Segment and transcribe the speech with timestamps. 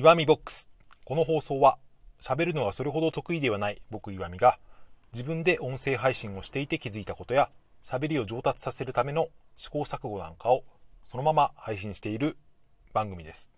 [0.00, 0.66] 岩見ボックス。
[1.04, 1.76] この放送は
[2.22, 4.58] 喋るのがそれほど得意ではない僕岩見が
[5.12, 7.50] 自分で音声配信をしていて気づいたことや
[7.84, 9.28] 喋りを上達させるための
[9.58, 10.64] 試行錯誤なんかを
[11.10, 12.38] そのまま配信している
[12.94, 13.50] 番組です。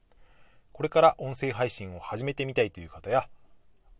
[0.73, 3.29] これから音声配信を始めてみたいという方や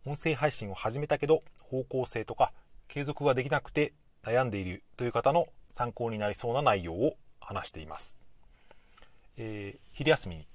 [0.05, 2.51] 音声配信を始めたけど方向性とか
[2.89, 8.17] 継続ができなくて悩んでいるという方の参考になりそうな内容を話しています、
[9.37, 10.47] えー、昼休みに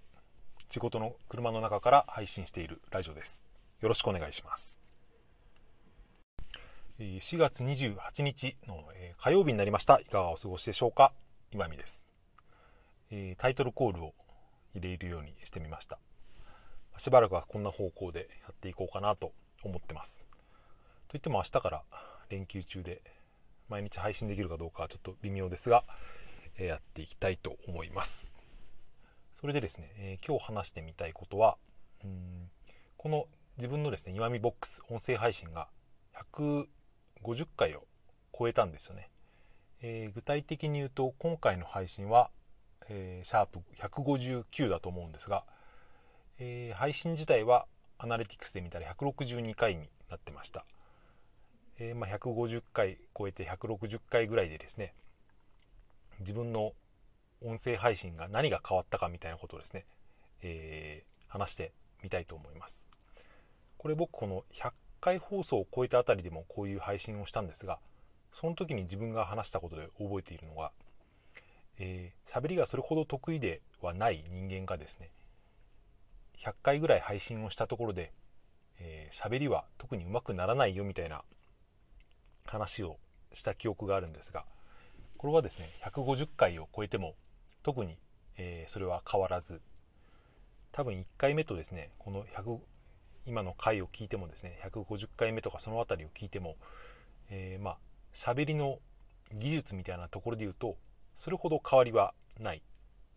[0.71, 3.43] 仕事の車の中から配信しているラジオです。
[3.81, 4.79] よろしくお願いします。
[7.01, 8.85] 4月28日の
[9.17, 9.99] 火曜日になりました。
[9.99, 11.15] いかがお過ごしでしょうか？
[11.53, 12.07] 今見です。
[13.39, 14.15] タイトルコールを
[14.75, 15.99] 入れるようにしてみました。
[16.99, 19.33] しばらくはこんな方向でやっていこうかなと
[19.63, 20.23] 思ってます。
[21.09, 21.83] といっても明日から
[22.29, 23.01] 連休中で
[23.71, 25.85] 毎日配信できるかどうかはちょっと微妙ですが
[26.59, 28.35] やっていきたいと思います。
[29.41, 31.57] それでですね、えー、今日話してみたいことは
[32.03, 32.51] うん
[32.97, 35.69] この自分のですね岩見ボックス音声配信が
[36.33, 37.85] 150回を
[38.37, 39.11] 超えたんですよね、
[39.81, 42.31] えー、具体的に言うと今回の配信は、
[42.89, 45.45] えー、シャープ159だと思うんですが、
[46.41, 50.65] えー、配信自体はアナリティクスで見たら162回になってました、
[51.79, 54.95] えまあ、150回超えて160回ぐらいでですね
[56.19, 56.73] 自分の
[57.43, 59.87] 音声配信が何が変わったかみたいなことをですね、
[60.43, 61.73] えー、話して
[62.03, 62.85] みたいと思います。
[63.77, 67.79] これ僕この100回放送を超えたあたりでもこういう配信をしたんですが、
[68.33, 70.73] その時に自分が話したことで覚えているのが、
[71.79, 75.11] えー、喋りがそれほど得意ではない人間がですね、
[76.45, 78.13] 100回ぐらい配信をしたところで、
[78.81, 81.23] えー、喋りは特にうまくならないよみたいな
[82.47, 82.99] 話を
[83.33, 84.45] した記憶があるんですが、
[85.17, 87.15] これはですね、150回を超えても
[87.63, 87.99] 特に、
[88.37, 89.61] えー、それは変わらず
[90.73, 92.59] 多分1回目とですねこの100
[93.27, 96.57] 今の回を聞いてもですね150回目とかその辺りを聞いても、
[97.31, 97.77] えー、まあ
[98.15, 98.79] 喋りの
[99.35, 100.77] 技術みたいなところで言うと
[101.17, 102.63] それほど変わりはない。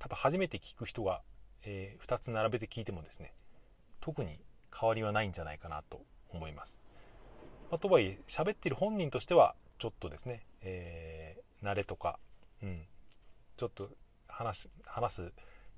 [0.02, 1.22] 多分初めて聞く人が、
[1.64, 3.34] えー、2つ並べて聞いてもですね
[4.00, 4.40] 特に
[4.76, 6.80] 変わりはないんじゃないかなと思います、
[7.70, 12.18] まあ、とはいえ喋ってる本人としてはちょっとですね、えー、慣れとか、
[12.64, 12.82] うん、
[13.58, 13.90] ちょっと
[14.42, 15.32] 話話す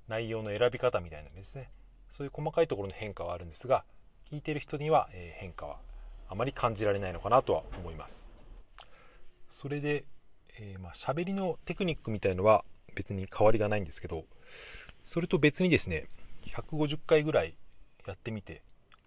[0.08, 1.70] 内容の選び方みたいなですね。
[2.12, 3.84] そういう細かいところの変化はあるんですが
[4.32, 5.78] 聞いてる人には、え変化は
[6.30, 8.30] あまり感じられないのかなとは思います。
[9.50, 10.06] それで、
[10.60, 12.64] えー、まあ喋りのテクニックみたいのは
[12.96, 14.26] 別に変わりがないんですけど
[15.04, 16.08] それと別にですね
[16.48, 17.56] 150回ぐらい
[18.06, 18.62] やってみて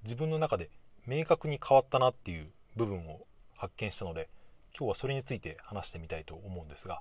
[0.05, 0.71] 自分の中で
[1.06, 4.28] 明確に変わったなっていう部分を発見したので
[4.77, 7.00] 今日はそれについて話してみたいと思うんですが、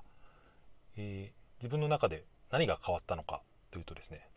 [0.96, 4.28] えー、自分の中で何が変わったのかというとですね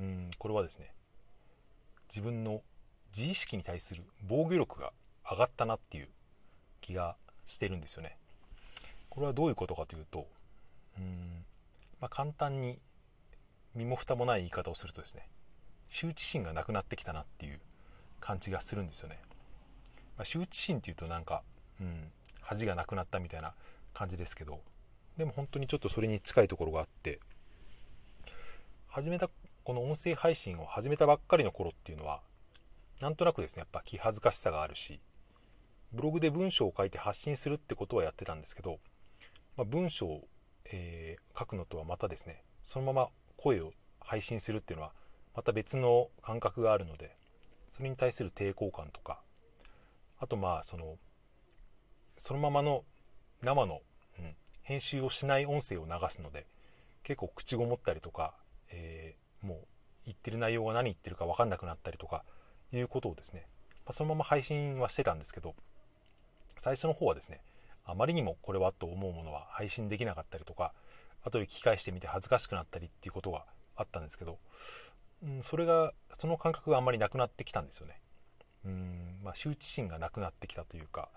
[0.00, 0.92] うんこれはですね
[2.08, 2.62] 自分の
[3.16, 4.92] 自意識に対する防御力が
[5.28, 6.08] 上がったなっていう
[6.80, 7.16] 気が
[7.46, 8.16] してるんですよね。
[9.08, 10.26] これはどういうことかというと
[10.98, 11.44] うん、
[12.00, 12.78] まあ、簡単に
[13.74, 15.28] 身も蓋もない言い方をするとですね
[15.90, 17.60] 羞恥心がなくなってきたなっていう
[18.20, 19.18] 感じがするんですよね、
[20.16, 21.42] まあ、羞恥心っていうとなんか、
[21.80, 23.52] うん、恥がなくなったみたいな
[23.94, 24.60] 感じですけど
[25.16, 27.20] でも本当にちょっとそれに近いところがあって
[28.92, 29.30] 始めた
[29.62, 32.22] この音声配信を始めたばっかりの頃っていうのは
[33.00, 34.98] なんとなくですねやっぱ気恥ずかしさがあるし
[35.92, 38.80] ブログで文章を書いて発信するってことはやってたんですけど、
[39.56, 40.24] まあ、文章を、
[40.64, 43.70] えー、書くのとはまたですねそのまま声を
[44.00, 44.92] 配信するっていうのは
[45.36, 47.14] また別の感覚があるので
[47.70, 49.20] それに対する抵抗感とか
[50.18, 50.96] あとまあその
[52.16, 52.82] そのままの
[53.40, 53.82] 生の、
[54.18, 56.44] うん、編集をしない音声を流すので
[57.04, 58.34] 結構口ごもったりとか
[58.70, 59.58] えー、もう
[60.06, 62.24] 言ってる内容が何言ってるか分かんなくなったりとか
[62.72, 63.46] いうことをですね、
[63.84, 65.54] まあ、そのまま配信はしてたんですけど
[66.56, 67.40] 最初の方はですね
[67.84, 70.72] あまりにもこれはと思うものは配信できなかったりとか
[71.22, 73.44] 後で聞き返してみて恥ずかしくなったりっていうことが
[73.76, 74.38] あったんですけど、
[75.22, 78.00] うん、それがその感覚があんまりなくなってきたんですよね。
[78.64, 81.08] うんまあ羞恥心がなくなってきたというか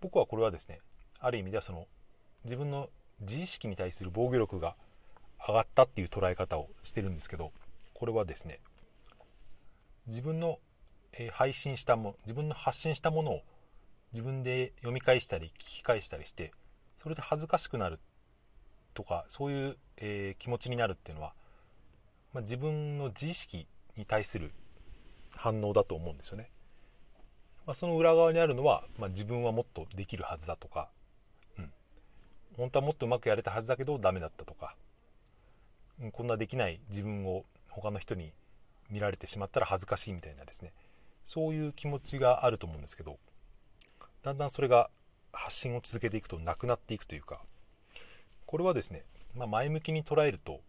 [0.00, 0.80] 僕はこれはですね
[1.18, 1.86] ある意味ではその
[2.44, 2.88] 自分の
[3.20, 4.76] 自意識に対する防御力が
[5.46, 7.52] 上がったっていう捉え方をしてるんですけど
[7.94, 8.60] これはですね
[10.06, 10.58] 自分の、
[11.12, 13.40] え配信したも自分の発信したものを
[14.12, 16.52] 自分で読み返したり聞き返したりして
[17.02, 17.98] それで恥ずかしくなる
[18.94, 21.32] とかそういう、えー、気持ちになるっていうのは、
[22.32, 23.66] まあ、自分の自意識
[23.96, 24.52] に対する
[25.34, 26.50] 反応だと思うんですよね。
[27.66, 30.88] まあ、その裏側にあるのは、まあ、自分はもっとできるはずだとか、
[31.58, 31.70] うん、
[32.56, 34.76] 本当はもっとうまくやれたはずだけどダメだったとか
[36.12, 38.32] こんなできない自分を他の人に
[38.90, 40.72] 見られてしまったら恥ずかしいみたいなですね。
[41.26, 43.18] そういう気持ちがあると思うんですけど
[44.22, 44.88] だんだんそれが
[45.32, 47.42] 発信を続けていくとなくなっていくというか
[48.46, 49.04] これはですね、
[49.34, 50.60] まあ、前向きに捉えると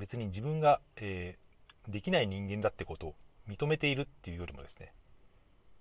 [0.00, 3.14] 別に自分が、えー、できない人間だってことを
[3.46, 4.94] 認めているっていうよりもですね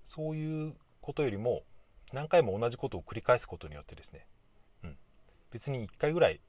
[0.03, 1.63] そういうことよりも
[2.11, 4.25] 何回も同じことを繰り返すことによってですね、
[4.83, 4.97] うん、
[5.51, 6.41] 別に1回ぐらい、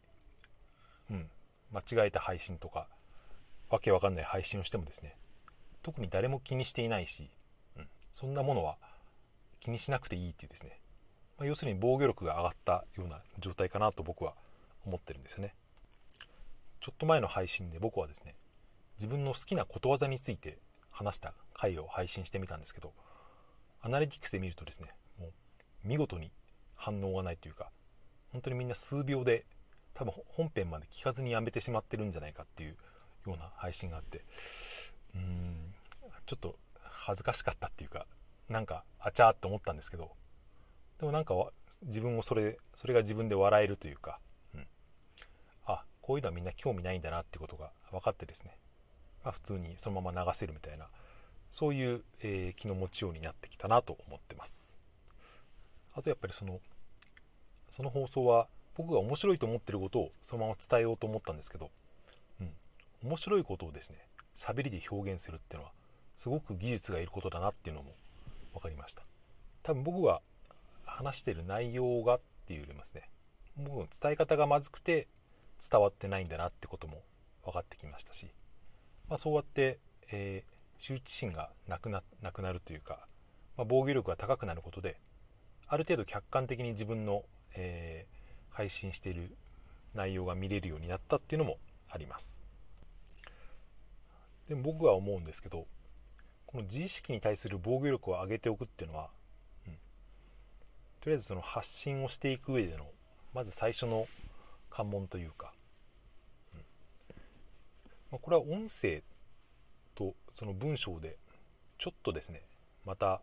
[1.08, 1.30] うん、
[1.72, 2.86] 間違えた配信とか
[3.70, 5.16] わけわかんない配信をしてもですね
[5.82, 7.30] 特に誰も気にしていないし、
[7.76, 8.76] うん、そんなものは
[9.60, 10.78] 気にしなくていいっていうですね、
[11.38, 14.34] まあ、要するに防御力が上がったような状態かなと僕は
[14.84, 15.54] 思ってるんですよね。
[16.80, 18.34] ちょっと前の配信で僕はですね
[18.98, 20.58] 自分の好きなことわざについて
[20.90, 22.92] 話した回を配信してみたんですけど
[23.80, 25.30] アナリティクスで見るとですねもう
[25.84, 26.32] 見事に
[26.74, 27.70] 反応がないというか
[28.32, 29.44] 本当にみんな数秒で
[30.02, 32.76] 多分本編まで聞かずにやめてしまってるんじゃないかっていう
[33.26, 34.24] ような配信があって。
[35.14, 35.74] うーん。
[36.26, 38.06] ちょっと恥ずかしかったっていうか
[38.48, 40.10] なんかあちゃーって思ったんですけど。
[40.98, 41.34] でもなんか
[41.82, 44.18] 自分もそれそれが自分で笑えるというか、
[44.54, 44.66] うん、
[45.66, 48.56] あこういうのはみんな興味ないんだなってことが分かってですね、
[49.24, 50.88] まあ、普通にそのまま流せるみたいな。
[51.50, 54.74] そういう、えー、気の持ちようになってきたなと思ってます。
[55.92, 56.60] あとやっぱりその
[57.70, 61.70] その放送は僕が面白いと思ってることをそのまま伝えようと思ったんですけど、
[62.40, 62.52] うん、
[63.04, 63.98] 面白いことをですね
[64.36, 65.72] 喋りで表現するっていうのは
[66.16, 67.92] すごく技術がいることだなっていうのも
[68.54, 69.02] 分かりました。
[69.62, 70.20] 多分僕が
[70.84, 73.08] 話してる内容がっていうよりますね
[73.56, 75.06] 僕の伝え方がまずくて
[75.70, 77.02] 伝わってないんだなってことも
[77.44, 78.26] 分かってきましたし、
[79.08, 79.78] まあ、そうやって、
[80.10, 83.06] えー、羞恥心がなくななくなるというか、
[83.56, 84.98] まあ、防御力が高くなることで
[85.68, 88.06] ある程度客観的に自分の、え
[88.52, 89.34] 配信している
[89.94, 91.58] 内容が見れるようになったっていうのも
[91.90, 92.38] あります。
[94.48, 95.66] でも僕は思うんですけど
[96.46, 99.08] この自意識に対する防御力を上げておくっていうのは、
[99.66, 99.78] うん、と
[101.06, 102.84] りあえずその発信をしていく上での
[103.32, 104.06] まず最初の
[104.70, 105.52] 関門というか、
[106.54, 106.60] うん。
[108.10, 109.02] まあ、これは音声
[109.94, 111.16] とその文章で
[111.78, 112.42] ちょっとですね
[112.84, 113.22] また、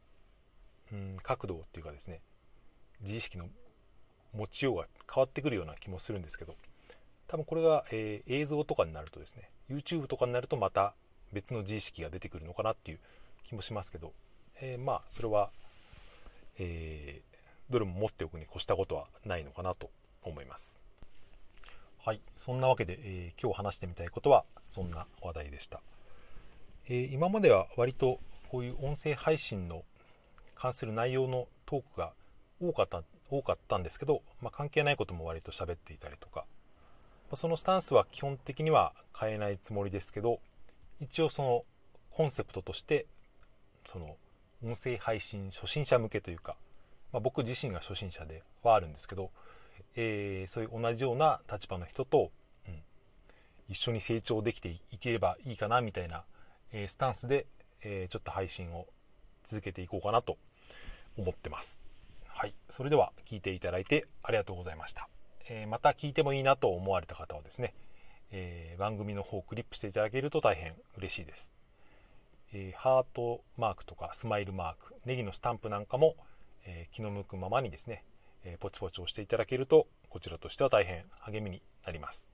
[0.92, 2.22] うん、角度っていうかですね
[3.02, 3.46] 自意識の
[4.36, 6.56] 持ちようが変わってくるような気もするんですけど
[7.28, 10.94] 多分これが、えー、映像とかになるとですね YouTube とかになるとまた
[11.32, 13.00] 別の自意識が出てくるのかなっていう
[13.48, 14.14] 気もしますけど、
[14.62, 15.50] えー、まあそれは、
[16.58, 19.90] えー、どれも持っておくに越したことはないのかなと
[20.24, 20.78] 思います。
[22.00, 25.82] はいそんなわけで、え今日話してみたいことはそんな話題でした、
[26.88, 29.84] え今までは割とこういう音声配信の
[30.56, 32.14] 関する内容のトークが
[32.62, 36.46] 多かった多かったんですけど、まあ、関係ないことも割と喋っていたりとか、
[37.30, 40.40] まあ、そのスタンスは基本的には変えないつもりですけど
[41.00, 41.64] 一応その
[42.12, 43.06] コンセプトとして
[43.92, 44.16] その
[44.64, 46.56] 音声配信初心者向けというか、
[47.14, 49.32] まあ、僕自身が初心者ではあるんですけど、
[49.96, 52.32] えー、そういう同じような立場の人と、
[52.68, 52.82] うん、
[53.70, 56.24] 一緒に成長できていければいいかなみたいな、
[56.74, 57.46] えー、スタンスで、
[57.84, 58.86] えー、ちょっと配信を
[59.46, 60.38] 続けていこうかなと
[61.18, 61.80] 思ってます。
[62.40, 65.10] はい、それでは聞いていただいてありがとうございました。
[65.50, 67.74] えー、また聞いてもいいなと思われた方はですね、
[68.32, 71.52] えー、番組の方をクリップしていただけると大変嬉しいです。
[72.54, 76.16] えー、ハートマークとかスマイルマーク、ネギのスタンプなんかも、
[76.66, 78.06] え気の向くままにですね、
[78.46, 82.26] えポチポチ押していただけるとこちらとしては大変励みになります。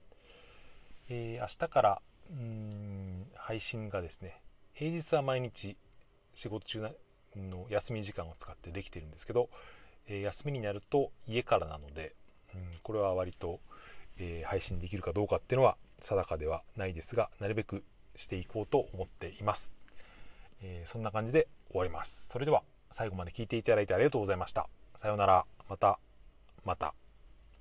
[1.08, 4.40] え明日からうん配信がですね、
[4.72, 5.76] 平日は毎日
[6.36, 6.94] 仕事中
[7.34, 9.50] の休み時間を使ってできてるんですけど、
[10.08, 12.14] え休みになると家からなので、
[12.54, 13.60] うん、これは割と、
[14.18, 17.82] えー、配信できるかどうかっていうのは定かではないですがなるべく
[18.14, 19.72] していこうと思っています、
[20.62, 22.28] えー、そんな感じで終わります。
[22.30, 24.68] それでは最後まで聞いていただいてありがとうございました。
[24.96, 25.44] さようなら。
[25.68, 25.98] また
[26.64, 27.05] また。